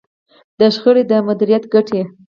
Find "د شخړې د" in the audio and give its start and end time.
0.59-1.11